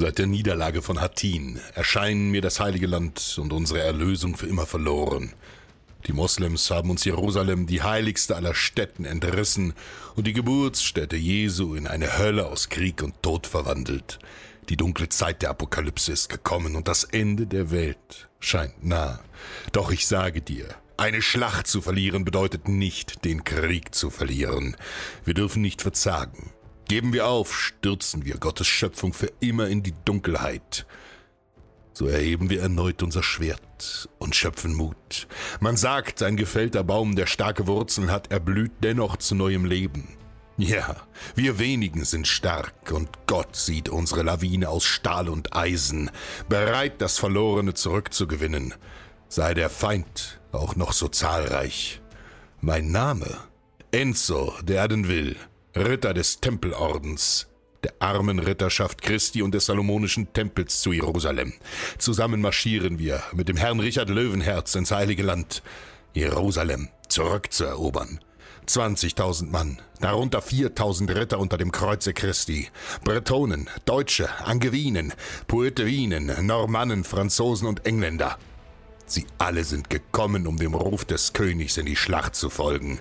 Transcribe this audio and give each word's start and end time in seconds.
Seit 0.00 0.18
der 0.18 0.28
Niederlage 0.28 0.80
von 0.80 1.00
Hattin 1.00 1.58
erscheinen 1.74 2.30
mir 2.30 2.40
das 2.40 2.60
Heilige 2.60 2.86
Land 2.86 3.36
und 3.42 3.52
unsere 3.52 3.80
Erlösung 3.80 4.36
für 4.36 4.46
immer 4.46 4.64
verloren. 4.64 5.32
Die 6.06 6.12
Moslems 6.12 6.70
haben 6.70 6.90
uns 6.90 7.04
Jerusalem, 7.04 7.66
die 7.66 7.82
heiligste 7.82 8.36
aller 8.36 8.54
Städten, 8.54 9.04
entrissen 9.04 9.74
und 10.14 10.28
die 10.28 10.34
Geburtsstätte 10.34 11.16
Jesu 11.16 11.74
in 11.74 11.88
eine 11.88 12.16
Hölle 12.16 12.46
aus 12.46 12.68
Krieg 12.68 13.02
und 13.02 13.20
Tod 13.24 13.48
verwandelt. 13.48 14.20
Die 14.68 14.76
dunkle 14.76 15.08
Zeit 15.08 15.42
der 15.42 15.50
Apokalypse 15.50 16.12
ist 16.12 16.28
gekommen 16.28 16.76
und 16.76 16.86
das 16.86 17.02
Ende 17.02 17.48
der 17.48 17.72
Welt 17.72 18.28
scheint 18.38 18.84
nah. 18.84 19.18
Doch 19.72 19.90
ich 19.90 20.06
sage 20.06 20.42
dir, 20.42 20.68
eine 20.96 21.22
Schlacht 21.22 21.66
zu 21.66 21.82
verlieren 21.82 22.24
bedeutet 22.24 22.68
nicht, 22.68 23.24
den 23.24 23.42
Krieg 23.42 23.96
zu 23.96 24.10
verlieren. 24.10 24.76
Wir 25.24 25.34
dürfen 25.34 25.60
nicht 25.60 25.82
verzagen. 25.82 26.52
Geben 26.88 27.12
wir 27.12 27.26
auf, 27.26 27.54
stürzen 27.54 28.24
wir 28.24 28.38
Gottes 28.38 28.66
Schöpfung 28.66 29.12
für 29.12 29.30
immer 29.40 29.68
in 29.68 29.82
die 29.82 29.92
Dunkelheit. 30.06 30.86
So 31.92 32.06
erheben 32.06 32.48
wir 32.48 32.62
erneut 32.62 33.02
unser 33.02 33.22
Schwert 33.22 34.08
und 34.18 34.34
schöpfen 34.34 34.72
Mut. 34.72 35.28
Man 35.60 35.76
sagt, 35.76 36.22
ein 36.22 36.36
gefällter 36.36 36.84
Baum, 36.84 37.14
der 37.14 37.26
starke 37.26 37.66
Wurzeln 37.66 38.10
hat, 38.10 38.30
erblüht 38.30 38.72
dennoch 38.82 39.18
zu 39.18 39.34
neuem 39.34 39.66
Leben. 39.66 40.16
Ja, 40.56 40.96
wir 41.34 41.58
wenigen 41.58 42.04
sind 42.04 42.26
stark 42.26 42.90
und 42.90 43.10
Gott 43.26 43.54
sieht 43.54 43.90
unsere 43.90 44.22
Lawine 44.22 44.70
aus 44.70 44.84
Stahl 44.84 45.28
und 45.28 45.54
Eisen, 45.54 46.10
bereit, 46.48 47.02
das 47.02 47.18
Verlorene 47.18 47.74
zurückzugewinnen. 47.74 48.74
Sei 49.28 49.52
der 49.52 49.68
Feind 49.68 50.40
auch 50.52 50.74
noch 50.74 50.92
so 50.92 51.08
zahlreich. 51.08 52.00
Mein 52.60 52.90
Name? 52.90 53.38
Enzo 53.90 54.54
Derdenwill, 54.62 55.36
Ritter 55.78 56.12
des 56.12 56.40
Tempelordens, 56.40 57.46
der 57.84 57.94
armen 58.00 58.40
Ritterschaft 58.40 59.00
Christi 59.00 59.42
und 59.42 59.54
des 59.54 59.66
Salomonischen 59.66 60.32
Tempels 60.32 60.80
zu 60.80 60.92
Jerusalem. 60.92 61.52
Zusammen 61.98 62.40
marschieren 62.40 62.98
wir 62.98 63.22
mit 63.32 63.48
dem 63.48 63.56
Herrn 63.56 63.78
Richard 63.78 64.10
Löwenherz 64.10 64.74
ins 64.74 64.90
Heilige 64.90 65.22
Land, 65.22 65.62
Jerusalem 66.14 66.88
zurückzuerobern. 67.08 68.18
20.000 68.66 69.50
Mann, 69.50 69.78
darunter 70.00 70.40
4.000 70.40 71.14
Ritter 71.14 71.38
unter 71.38 71.56
dem 71.56 71.72
Kreuze 71.72 72.12
Christi, 72.12 72.68
Bretonen, 73.04 73.70
Deutsche, 73.84 74.28
Angevinen, 74.44 75.14
Poetevinen, 75.46 76.44
Normannen, 76.44 77.04
Franzosen 77.04 77.68
und 77.68 77.86
Engländer. 77.86 78.36
Sie 79.06 79.26
alle 79.38 79.64
sind 79.64 79.88
gekommen, 79.88 80.46
um 80.46 80.58
dem 80.58 80.74
Ruf 80.74 81.04
des 81.04 81.32
Königs 81.32 81.78
in 81.78 81.86
die 81.86 81.96
Schlacht 81.96 82.34
zu 82.34 82.50
folgen. 82.50 83.00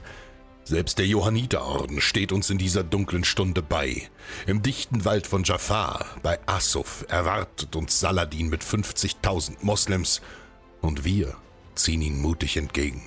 Selbst 0.67 0.97
der 0.97 1.07
Johanniterorden 1.07 2.01
steht 2.01 2.33
uns 2.33 2.49
in 2.49 2.57
dieser 2.57 2.83
dunklen 2.83 3.23
Stunde 3.23 3.61
bei. 3.61 4.09
Im 4.47 4.61
dichten 4.61 5.05
Wald 5.05 5.25
von 5.25 5.45
Jafar, 5.45 6.05
bei 6.23 6.39
Assuf, 6.45 7.05
erwartet 7.07 7.77
uns 7.77 8.01
Saladin 8.01 8.49
mit 8.49 8.65
50.000 8.65 9.59
Moslems 9.61 10.19
und 10.81 11.05
wir 11.05 11.37
ziehen 11.75 12.01
ihn 12.01 12.21
mutig 12.21 12.57
entgegen. 12.57 13.01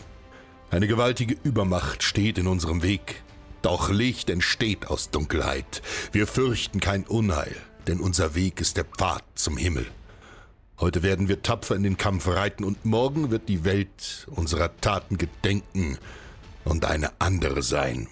Eine 0.70 0.87
gewaltige 0.87 1.37
Übermacht 1.43 2.03
steht 2.03 2.38
in 2.38 2.47
unserem 2.47 2.82
Weg. 2.82 3.22
Doch 3.60 3.91
Licht 3.91 4.31
entsteht 4.31 4.87
aus 4.87 5.10
Dunkelheit. 5.10 5.82
Wir 6.12 6.26
fürchten 6.26 6.81
kein 6.81 7.06
Unheil, 7.06 7.54
denn 7.87 8.00
unser 8.00 8.34
Weg 8.34 8.62
ist 8.62 8.78
der 8.78 8.87
Pfad 8.87 9.22
zum 9.34 9.59
Himmel. 9.59 9.87
Heute 10.78 11.03
werden 11.03 11.28
wir 11.28 11.43
tapfer 11.43 11.76
in 11.76 11.82
den 11.82 11.99
Kampf 11.99 12.26
reiten 12.26 12.65
und 12.65 12.87
morgen 12.87 13.31
wird 13.31 13.50
die 13.50 13.65
Welt 13.65 14.26
unserer 14.31 14.75
Taten 14.81 15.19
gedenken 15.19 15.99
und 16.65 16.84
eine 16.84 17.12
andere 17.21 17.62
sein. 17.62 18.09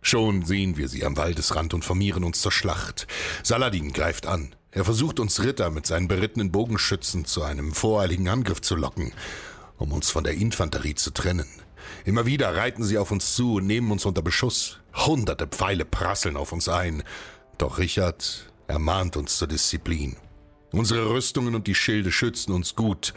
Schon 0.00 0.44
sehen 0.44 0.76
wir 0.76 0.88
sie 0.88 1.04
am 1.04 1.16
Waldesrand 1.16 1.72
und 1.74 1.84
formieren 1.84 2.24
uns 2.24 2.40
zur 2.42 2.52
Schlacht. 2.52 3.06
Saladin 3.42 3.92
greift 3.92 4.26
an. 4.26 4.54
Er 4.70 4.84
versucht 4.84 5.20
uns 5.20 5.42
Ritter 5.42 5.70
mit 5.70 5.86
seinen 5.86 6.08
berittenen 6.08 6.50
Bogenschützen 6.50 7.24
zu 7.24 7.42
einem 7.42 7.72
voreiligen 7.72 8.28
Angriff 8.28 8.60
zu 8.60 8.74
locken 8.74 9.12
um 9.78 9.92
uns 9.92 10.10
von 10.10 10.24
der 10.24 10.34
Infanterie 10.34 10.94
zu 10.94 11.10
trennen. 11.10 11.46
Immer 12.04 12.26
wieder 12.26 12.56
reiten 12.56 12.84
sie 12.84 12.98
auf 12.98 13.10
uns 13.10 13.34
zu 13.34 13.54
und 13.54 13.66
nehmen 13.66 13.90
uns 13.90 14.04
unter 14.04 14.22
Beschuss. 14.22 14.78
Hunderte 14.94 15.46
Pfeile 15.46 15.84
prasseln 15.84 16.36
auf 16.36 16.52
uns 16.52 16.68
ein. 16.68 17.02
Doch 17.58 17.78
Richard 17.78 18.50
ermahnt 18.66 19.16
uns 19.16 19.36
zur 19.36 19.48
Disziplin. 19.48 20.16
Unsere 20.72 21.10
Rüstungen 21.10 21.54
und 21.54 21.66
die 21.66 21.74
Schilde 21.74 22.10
schützen 22.10 22.52
uns 22.52 22.74
gut, 22.74 23.14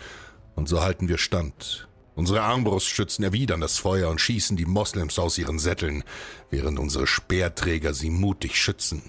und 0.56 0.68
so 0.68 0.82
halten 0.82 1.08
wir 1.08 1.18
stand. 1.18 1.87
Unsere 2.18 2.42
Armbrustschützen 2.42 3.24
erwidern 3.24 3.62
das 3.62 3.78
Feuer 3.78 4.10
und 4.10 4.20
schießen 4.20 4.58
die 4.58 4.66
Moslems 4.66 5.20
aus 5.20 5.38
ihren 5.38 5.60
Sätteln, 5.60 6.04
während 6.50 6.80
unsere 6.80 7.06
Speerträger 7.06 7.94
sie 7.94 8.10
mutig 8.10 8.60
schützen. 8.60 9.04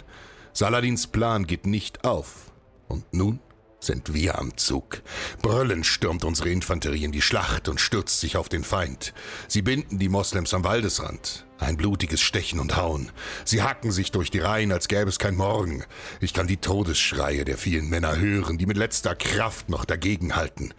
Saladins 0.52 1.06
Plan 1.06 1.46
geht 1.46 1.66
nicht 1.66 2.04
auf. 2.04 2.52
Und 2.86 3.14
nun 3.14 3.40
sind 3.80 4.12
wir 4.12 4.38
am 4.38 4.58
Zug. 4.58 5.00
Brüllend 5.40 5.86
stürmt 5.86 6.22
unsere 6.22 6.50
Infanterie 6.50 7.04
in 7.04 7.12
die 7.12 7.22
Schlacht 7.22 7.68
und 7.68 7.80
stürzt 7.80 8.20
sich 8.20 8.36
auf 8.36 8.50
den 8.50 8.62
Feind. 8.62 9.14
Sie 9.46 9.62
binden 9.62 9.98
die 9.98 10.10
Moslems 10.10 10.52
am 10.52 10.64
Waldesrand. 10.64 11.46
Ein 11.58 11.78
blutiges 11.78 12.20
Stechen 12.20 12.60
und 12.60 12.76
Hauen. 12.76 13.10
Sie 13.46 13.62
hacken 13.62 13.90
sich 13.90 14.12
durch 14.12 14.30
die 14.30 14.40
Reihen, 14.40 14.70
als 14.70 14.86
gäbe 14.86 15.08
es 15.08 15.18
kein 15.18 15.34
Morgen. 15.34 15.82
Ich 16.20 16.34
kann 16.34 16.46
die 16.46 16.58
Todesschreie 16.58 17.46
der 17.46 17.56
vielen 17.56 17.88
Männer 17.88 18.18
hören, 18.18 18.58
die 18.58 18.66
mit 18.66 18.76
letzter 18.76 19.14
Kraft 19.14 19.70
noch 19.70 19.86
dagegenhalten. 19.86 20.74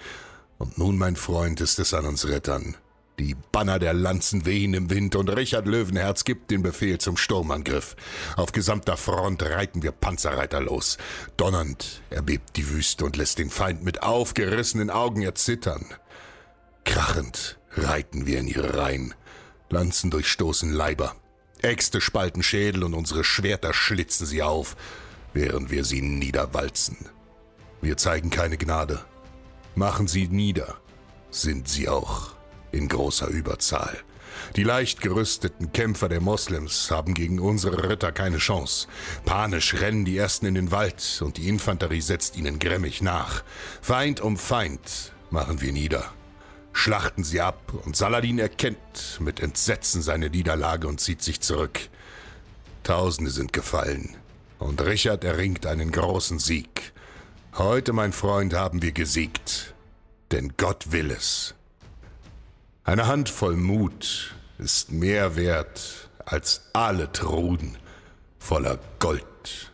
Und 0.59 0.77
nun, 0.77 0.97
mein 0.97 1.15
Freund, 1.15 1.61
ist 1.61 1.79
es 1.79 1.93
an 1.93 2.05
uns 2.05 2.27
Rittern, 2.27 2.75
Die 3.17 3.35
Banner 3.51 3.79
der 3.79 3.93
Lanzen 3.93 4.45
wehen 4.45 4.73
im 4.73 4.89
Wind 4.89 5.15
und 5.17 5.27
Richard 5.29 5.67
Löwenherz 5.67 6.23
gibt 6.23 6.51
den 6.51 6.63
Befehl 6.63 6.99
zum 6.99 7.17
Sturmangriff. 7.17 7.97
Auf 8.37 8.53
gesamter 8.53 8.95
Front 8.95 9.43
reiten 9.43 9.83
wir 9.83 9.91
Panzerreiter 9.91 10.61
los. 10.61 10.97
Donnernd 11.35 12.01
erbebt 12.09 12.55
die 12.55 12.69
Wüste 12.69 13.03
und 13.03 13.17
lässt 13.17 13.37
den 13.37 13.49
Feind 13.49 13.83
mit 13.83 14.03
aufgerissenen 14.03 14.89
Augen 14.89 15.21
erzittern. 15.21 15.85
Krachend 16.85 17.59
reiten 17.75 18.25
wir 18.25 18.39
in 18.39 18.47
ihre 18.47 18.77
Reihen. 18.77 19.13
Lanzen 19.69 20.11
durchstoßen 20.11 20.71
Leiber. 20.71 21.15
Äxte 21.61 21.99
spalten 21.99 22.41
Schädel 22.41 22.85
und 22.85 22.93
unsere 22.93 23.25
Schwerter 23.25 23.73
schlitzen 23.73 24.25
sie 24.25 24.43
auf, 24.43 24.77
während 25.33 25.71
wir 25.71 25.83
sie 25.83 26.01
niederwalzen. 26.01 26.97
Wir 27.81 27.97
zeigen 27.97 28.29
keine 28.29 28.57
Gnade. 28.57 29.03
Machen 29.75 30.07
sie 30.07 30.27
nieder, 30.27 30.75
sind 31.31 31.67
sie 31.67 31.89
auch 31.89 32.31
in 32.71 32.87
großer 32.87 33.27
Überzahl. 33.27 33.97
Die 34.55 34.63
leicht 34.63 35.01
gerüsteten 35.01 35.71
Kämpfer 35.73 36.09
der 36.09 36.21
Moslems 36.21 36.91
haben 36.91 37.13
gegen 37.13 37.39
unsere 37.39 37.89
Ritter 37.89 38.11
keine 38.11 38.37
Chance. 38.37 38.87
Panisch 39.25 39.75
rennen 39.75 40.05
die 40.05 40.17
Ersten 40.17 40.45
in 40.45 40.55
den 40.55 40.71
Wald 40.71 41.21
und 41.23 41.37
die 41.37 41.47
Infanterie 41.47 42.01
setzt 42.01 42.37
ihnen 42.37 42.59
grimmig 42.59 43.01
nach. 43.01 43.43
Feind 43.81 44.21
um 44.21 44.37
Feind 44.37 45.13
machen 45.29 45.61
wir 45.61 45.71
nieder. 45.71 46.05
Schlachten 46.73 47.23
sie 47.23 47.41
ab 47.41 47.73
und 47.85 47.95
Saladin 47.95 48.39
erkennt 48.39 49.19
mit 49.19 49.39
Entsetzen 49.39 50.01
seine 50.01 50.29
Niederlage 50.29 50.87
und 50.87 50.99
zieht 50.99 51.21
sich 51.21 51.41
zurück. 51.41 51.79
Tausende 52.83 53.31
sind 53.31 53.53
gefallen 53.53 54.15
und 54.57 54.81
Richard 54.81 55.23
erringt 55.23 55.65
einen 55.65 55.91
großen 55.91 56.39
Sieg. 56.39 56.93
Heute, 57.57 57.93
mein 57.93 58.13
Freund, 58.13 58.53
haben 58.53 58.81
wir 58.81 58.91
gesiegt, 58.91 59.73
denn 60.31 60.53
Gott 60.57 60.91
will 60.91 61.11
es. 61.11 61.55
Eine 62.83 63.07
Handvoll 63.07 63.55
Mut 63.55 64.33
ist 64.57 64.91
mehr 64.91 65.35
wert 65.35 66.09
als 66.25 66.61
alle 66.73 67.11
Truden 67.11 67.77
voller 68.37 68.79
Gold. 68.99 69.71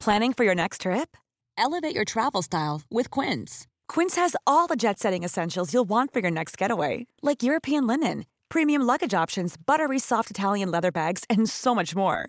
Planning 0.00 0.32
for 0.34 0.44
your 0.44 0.54
next 0.54 0.82
trip? 0.82 1.16
Elevate 1.58 1.96
your 1.96 2.04
travel 2.04 2.42
style 2.42 2.82
with 2.90 3.10
Quince. 3.10 3.66
Quince 3.88 4.14
has 4.16 4.36
all 4.46 4.66
the 4.68 4.76
jet 4.76 4.98
setting 4.98 5.24
essentials 5.24 5.72
you'll 5.74 5.88
want 5.88 6.12
for 6.12 6.20
your 6.20 6.30
next 6.30 6.56
getaway, 6.56 7.06
like 7.22 7.42
European 7.42 7.86
linen, 7.86 8.24
premium 8.48 8.82
luggage 8.82 9.14
options, 9.14 9.56
buttery 9.56 9.98
soft 9.98 10.30
Italian 10.30 10.70
leather 10.70 10.92
bags, 10.92 11.24
and 11.28 11.48
so 11.48 11.74
much 11.74 11.96
more. 11.96 12.28